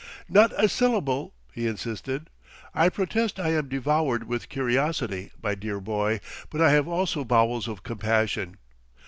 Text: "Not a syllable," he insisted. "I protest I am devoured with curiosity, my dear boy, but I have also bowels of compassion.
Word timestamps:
"Not 0.27 0.51
a 0.59 0.67
syllable," 0.67 1.35
he 1.53 1.67
insisted. 1.67 2.31
"I 2.73 2.89
protest 2.89 3.39
I 3.39 3.49
am 3.49 3.69
devoured 3.69 4.23
with 4.27 4.49
curiosity, 4.49 5.31
my 5.43 5.53
dear 5.53 5.79
boy, 5.79 6.21
but 6.49 6.59
I 6.59 6.71
have 6.71 6.87
also 6.87 7.23
bowels 7.23 7.67
of 7.67 7.83
compassion. 7.83 8.55